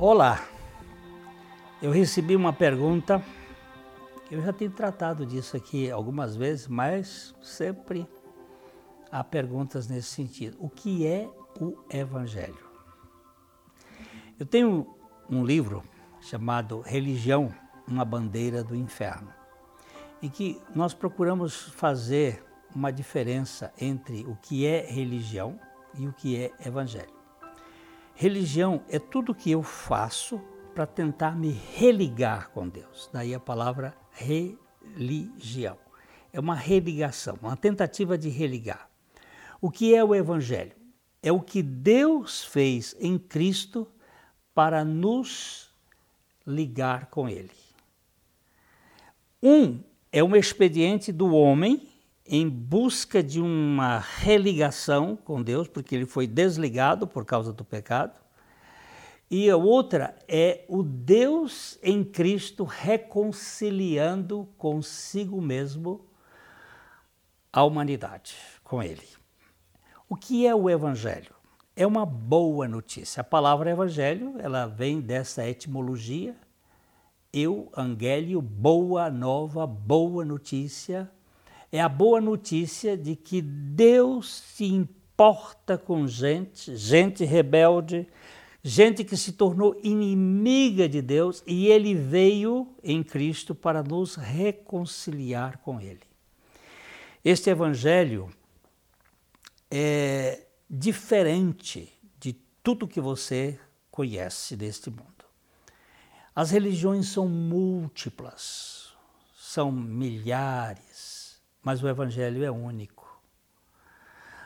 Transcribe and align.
Olá, 0.00 0.40
eu 1.82 1.90
recebi 1.90 2.34
uma 2.34 2.52
pergunta, 2.52 3.22
eu 4.30 4.40
já 4.40 4.52
tenho 4.52 4.70
tratado 4.70 5.26
disso 5.26 5.56
aqui 5.56 5.90
algumas 5.90 6.34
vezes, 6.34 6.66
mas 6.66 7.34
sempre 7.42 8.08
há 9.10 9.22
perguntas 9.22 9.86
nesse 9.86 10.08
sentido. 10.08 10.56
O 10.60 10.70
que 10.70 11.06
é 11.06 11.28
o 11.60 11.76
Evangelho? 11.90 12.58
Eu 14.38 14.46
tenho 14.46 14.86
um 15.28 15.44
livro 15.44 15.82
chamado 16.20 16.80
Religião, 16.80 17.52
uma 17.86 18.04
bandeira 18.04 18.64
do 18.64 18.74
inferno, 18.74 19.32
em 20.22 20.30
que 20.30 20.60
nós 20.74 20.94
procuramos 20.94 21.68
fazer 21.70 22.44
uma 22.74 22.92
diferença 22.92 23.72
entre 23.80 24.24
o 24.26 24.36
que 24.36 24.66
é 24.66 24.86
religião 24.90 25.58
e 25.94 26.06
o 26.06 26.12
que 26.12 26.36
é 26.36 26.52
evangelho. 26.64 27.16
Religião 28.14 28.82
é 28.88 28.98
tudo 28.98 29.34
que 29.34 29.50
eu 29.50 29.62
faço 29.62 30.40
para 30.74 30.86
tentar 30.86 31.36
me 31.36 31.50
religar 31.50 32.50
com 32.50 32.68
Deus. 32.68 33.08
Daí 33.12 33.34
a 33.34 33.40
palavra 33.40 33.96
religião. 34.12 35.76
É 36.32 36.38
uma 36.38 36.54
religação, 36.54 37.38
uma 37.42 37.56
tentativa 37.56 38.18
de 38.18 38.28
religar. 38.28 38.88
O 39.60 39.70
que 39.70 39.94
é 39.94 40.04
o 40.04 40.14
Evangelho? 40.14 40.72
É 41.22 41.32
o 41.32 41.40
que 41.40 41.62
Deus 41.62 42.44
fez 42.44 42.94
em 43.00 43.18
Cristo 43.18 43.88
para 44.54 44.84
nos 44.84 45.70
ligar 46.46 47.06
com 47.06 47.28
Ele. 47.28 47.50
Um 49.42 49.80
é 50.12 50.22
um 50.22 50.36
expediente 50.36 51.12
do 51.12 51.34
homem 51.34 51.87
em 52.28 52.48
busca 52.48 53.22
de 53.22 53.40
uma 53.40 53.98
religação 53.98 55.16
com 55.16 55.42
Deus, 55.42 55.66
porque 55.66 55.94
ele 55.94 56.04
foi 56.04 56.26
desligado 56.26 57.06
por 57.06 57.24
causa 57.24 57.52
do 57.52 57.64
pecado. 57.64 58.20
E 59.30 59.48
a 59.48 59.56
outra 59.56 60.16
é 60.28 60.64
o 60.68 60.82
Deus 60.82 61.78
em 61.82 62.04
Cristo 62.04 62.64
reconciliando 62.64 64.48
consigo 64.56 65.40
mesmo 65.40 66.06
a 67.52 67.64
humanidade 67.64 68.36
com 68.62 68.82
Ele. 68.82 69.06
O 70.08 70.16
que 70.16 70.46
é 70.46 70.54
o 70.54 70.68
Evangelho? 70.68 71.34
É 71.74 71.86
uma 71.86 72.06
boa 72.06 72.66
notícia. 72.66 73.20
A 73.20 73.24
palavra 73.24 73.70
Evangelho, 73.70 74.34
ela 74.38 74.66
vem 74.66 75.00
dessa 75.00 75.46
etimologia, 75.46 76.34
eu, 77.32 77.70
angélio, 77.76 78.40
boa 78.40 79.10
nova, 79.10 79.66
boa 79.66 80.24
notícia, 80.24 81.10
é 81.70 81.80
a 81.80 81.88
boa 81.88 82.20
notícia 82.20 82.96
de 82.96 83.14
que 83.14 83.42
Deus 83.42 84.30
se 84.56 84.64
importa 84.64 85.76
com 85.76 86.06
gente, 86.06 86.74
gente 86.76 87.24
rebelde, 87.24 88.08
gente 88.62 89.04
que 89.04 89.16
se 89.16 89.32
tornou 89.32 89.78
inimiga 89.82 90.88
de 90.88 91.02
Deus 91.02 91.42
e 91.46 91.66
ele 91.66 91.94
veio 91.94 92.74
em 92.82 93.02
Cristo 93.02 93.54
para 93.54 93.82
nos 93.82 94.14
reconciliar 94.14 95.58
com 95.58 95.80
ele. 95.80 96.00
Este 97.22 97.50
evangelho 97.50 98.30
é 99.70 100.46
diferente 100.70 101.92
de 102.18 102.32
tudo 102.62 102.88
que 102.88 103.00
você 103.00 103.58
conhece 103.90 104.56
deste 104.56 104.88
mundo. 104.88 105.04
As 106.34 106.50
religiões 106.50 107.08
são 107.08 107.28
múltiplas, 107.28 108.94
são 109.36 109.70
milhares 109.72 111.17
mas 111.68 111.82
o 111.82 111.88
Evangelho 111.88 112.42
é 112.42 112.50
único. 112.50 113.20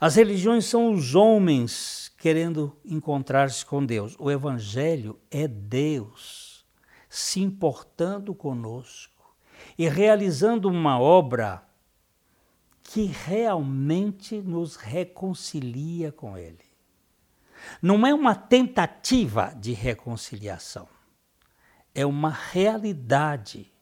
As 0.00 0.14
religiões 0.14 0.66
são 0.66 0.92
os 0.92 1.16
homens 1.16 2.12
querendo 2.16 2.78
encontrar-se 2.84 3.66
com 3.66 3.84
Deus. 3.84 4.14
O 4.20 4.30
Evangelho 4.30 5.18
é 5.28 5.48
Deus 5.48 6.64
se 7.08 7.40
importando 7.40 8.32
conosco 8.36 9.34
e 9.76 9.88
realizando 9.88 10.68
uma 10.68 11.00
obra 11.00 11.60
que 12.84 13.06
realmente 13.06 14.40
nos 14.40 14.76
reconcilia 14.76 16.12
com 16.12 16.38
Ele. 16.38 16.70
Não 17.82 18.06
é 18.06 18.14
uma 18.14 18.36
tentativa 18.36 19.52
de 19.56 19.72
reconciliação, 19.72 20.86
é 21.92 22.06
uma 22.06 22.30
realidade 22.30 23.72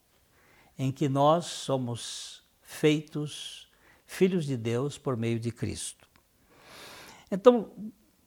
em 0.75 0.91
que 0.91 1.07
nós 1.07 1.45
somos 1.45 2.46
feitos 2.67 3.69
filhos 4.05 4.45
de 4.45 4.57
Deus 4.57 4.97
por 4.97 5.15
meio 5.15 5.39
de 5.39 5.51
Cristo. 5.51 6.05
Então, 7.31 7.71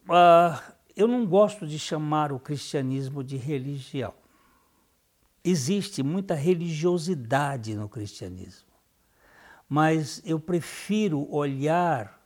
uh, 0.08 0.74
eu 0.96 1.06
não 1.06 1.26
gosto 1.26 1.66
de 1.66 1.78
chamar 1.78 2.32
o 2.32 2.40
cristianismo 2.40 3.22
de 3.22 3.36
religião. 3.36 4.14
Existe 5.44 6.02
muita 6.02 6.34
religiosidade 6.34 7.74
no 7.74 7.88
cristianismo, 7.88 8.68
mas 9.68 10.22
eu 10.24 10.40
prefiro 10.40 11.30
olhar 11.30 12.18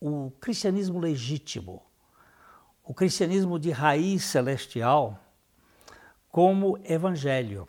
o 0.00 0.30
cristianismo 0.40 1.00
legítimo, 1.00 1.82
o 2.84 2.94
cristianismo 2.94 3.58
de 3.58 3.70
raiz 3.72 4.24
celestial, 4.24 5.20
como 6.30 6.78
evangelho. 6.84 7.66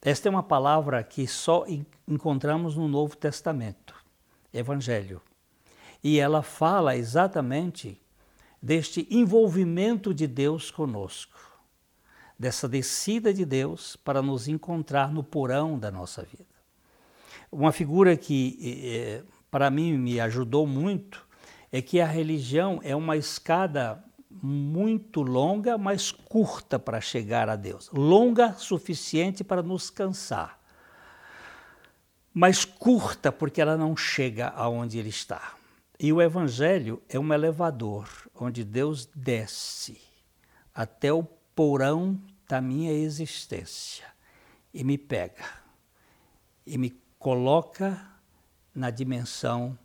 Esta 0.00 0.28
é 0.28 0.30
uma 0.30 0.42
palavra 0.42 1.02
que 1.02 1.26
só 1.26 1.64
encontramos 2.06 2.76
no 2.76 2.86
Novo 2.86 3.16
Testamento, 3.16 3.94
Evangelho. 4.54 5.20
E 6.02 6.20
ela 6.20 6.40
fala 6.40 6.96
exatamente 6.96 8.00
deste 8.62 9.08
envolvimento 9.10 10.14
de 10.14 10.28
Deus 10.28 10.70
conosco, 10.70 11.38
dessa 12.38 12.68
descida 12.68 13.34
de 13.34 13.44
Deus 13.44 13.96
para 13.96 14.22
nos 14.22 14.46
encontrar 14.46 15.12
no 15.12 15.24
porão 15.24 15.76
da 15.76 15.90
nossa 15.90 16.22
vida. 16.22 16.46
Uma 17.50 17.72
figura 17.72 18.16
que 18.16 18.56
eh, 18.62 19.22
para 19.50 19.68
mim 19.68 19.98
me 19.98 20.20
ajudou 20.20 20.64
muito 20.64 21.26
é 21.72 21.82
que 21.82 22.00
a 22.00 22.06
religião 22.06 22.78
é 22.84 22.94
uma 22.94 23.16
escada 23.16 24.02
muito 24.42 25.22
longa, 25.22 25.76
mas 25.76 26.10
curta 26.10 26.78
para 26.78 27.00
chegar 27.00 27.48
a 27.48 27.56
Deus. 27.56 27.90
Longa 27.92 28.52
suficiente 28.54 29.42
para 29.42 29.62
nos 29.62 29.90
cansar, 29.90 30.60
mas 32.32 32.64
curta 32.64 33.32
porque 33.32 33.60
ela 33.60 33.76
não 33.76 33.96
chega 33.96 34.48
aonde 34.48 34.98
Ele 34.98 35.08
está. 35.08 35.54
E 35.98 36.12
o 36.12 36.22
Evangelho 36.22 37.02
é 37.08 37.18
um 37.18 37.32
elevador 37.32 38.08
onde 38.34 38.64
Deus 38.64 39.06
desce 39.14 40.00
até 40.72 41.12
o 41.12 41.24
porão 41.24 42.20
da 42.48 42.60
minha 42.60 42.92
existência 42.92 44.06
e 44.72 44.84
me 44.84 44.96
pega 44.96 45.44
e 46.64 46.78
me 46.78 46.90
coloca 47.18 48.00
na 48.72 48.90
dimensão 48.90 49.76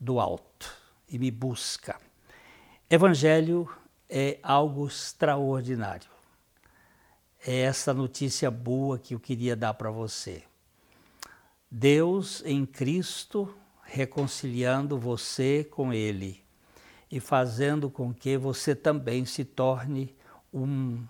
do 0.00 0.18
alto 0.18 0.72
e 1.08 1.18
me 1.18 1.30
busca. 1.30 2.00
Evangelho 2.88 3.68
é 4.08 4.38
algo 4.44 4.86
extraordinário. 4.86 6.08
É 7.44 7.62
essa 7.62 7.92
notícia 7.92 8.48
boa 8.48 8.96
que 8.96 9.12
eu 9.12 9.18
queria 9.18 9.56
dar 9.56 9.74
para 9.74 9.90
você. 9.90 10.44
Deus 11.68 12.44
em 12.46 12.64
Cristo 12.64 13.52
reconciliando 13.82 14.96
você 15.00 15.64
com 15.64 15.92
Ele 15.92 16.40
e 17.10 17.18
fazendo 17.18 17.90
com 17.90 18.14
que 18.14 18.36
você 18.36 18.72
também 18.72 19.24
se 19.24 19.44
torne 19.44 20.14
um 20.54 21.04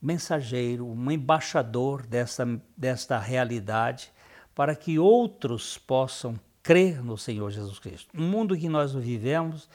mensageiro, 0.00 0.86
um 0.86 1.10
embaixador 1.10 2.06
desta, 2.06 2.46
desta 2.76 3.18
realidade, 3.18 4.12
para 4.54 4.76
que 4.76 4.98
outros 4.98 5.78
possam 5.78 6.38
crer 6.62 7.02
no 7.02 7.16
Senhor 7.16 7.50
Jesus 7.50 7.78
Cristo. 7.78 8.10
O 8.14 8.20
mundo 8.20 8.54
que 8.58 8.68
nós 8.68 8.92
vivemos 8.92 9.70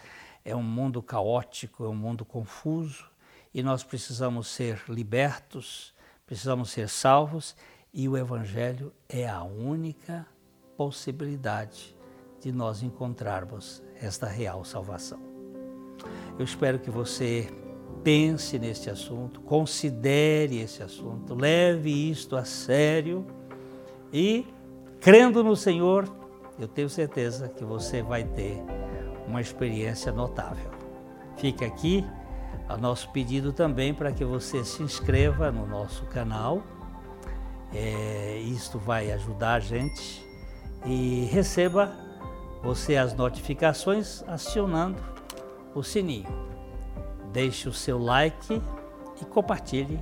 é 0.47 0.55
um 0.55 0.63
mundo 0.63 1.03
caótico, 1.03 1.83
é 1.83 1.89
um 1.89 1.95
mundo 1.95 2.23
confuso 2.23 3.11
e 3.53 3.61
nós 3.61 3.83
precisamos 3.83 4.47
ser 4.47 4.81
libertos, 4.87 5.93
precisamos 6.25 6.69
ser 6.69 6.87
salvos 6.87 7.53
e 7.93 8.07
o 8.07 8.15
Evangelho 8.15 8.93
é 9.09 9.27
a 9.27 9.43
única 9.43 10.25
possibilidade 10.77 11.93
de 12.39 12.53
nós 12.53 12.81
encontrarmos 12.81 13.83
esta 14.01 14.25
real 14.25 14.63
salvação. 14.63 15.19
Eu 16.39 16.45
espero 16.45 16.79
que 16.79 16.89
você 16.89 17.49
pense 18.01 18.57
neste 18.57 18.89
assunto, 18.89 19.41
considere 19.41 20.61
esse 20.61 20.81
assunto, 20.81 21.35
leve 21.35 21.91
isto 22.09 22.37
a 22.37 22.45
sério 22.45 23.27
e, 24.13 24.47
crendo 25.01 25.43
no 25.43 25.57
Senhor, 25.57 26.09
eu 26.57 26.69
tenho 26.69 26.89
certeza 26.89 27.49
que 27.49 27.65
você 27.65 28.01
vai 28.01 28.23
ter 28.23 28.63
uma 29.27 29.41
experiência 29.41 30.11
notável. 30.11 30.71
Fica 31.35 31.65
aqui 31.65 32.05
o 32.69 32.77
nosso 32.77 33.09
pedido 33.09 33.53
também 33.53 33.93
para 33.93 34.11
que 34.11 34.25
você 34.25 34.63
se 34.63 34.81
inscreva 34.81 35.51
no 35.51 35.67
nosso 35.67 36.05
canal. 36.05 36.63
É, 37.73 38.39
isto 38.45 38.79
vai 38.79 39.11
ajudar 39.11 39.55
a 39.55 39.59
gente 39.59 40.25
e 40.85 41.25
receba 41.31 41.93
você 42.63 42.95
as 42.95 43.13
notificações 43.13 44.23
acionando 44.27 45.01
o 45.75 45.83
sininho. 45.83 46.47
Deixe 47.31 47.67
o 47.67 47.73
seu 47.73 47.99
like 47.99 48.61
e 49.21 49.25
compartilhe, 49.25 49.99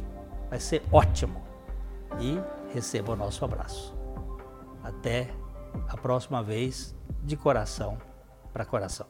vai 0.50 0.60
ser 0.60 0.84
ótimo. 0.92 1.44
E 2.20 2.40
receba 2.74 3.14
o 3.14 3.16
nosso 3.16 3.44
abraço. 3.44 3.94
Até 4.84 5.30
a 5.90 5.98
próxima 5.98 6.42
vez, 6.42 6.96
de 7.24 7.36
coração 7.36 7.98
para 8.56 8.64
coração. 8.64 9.06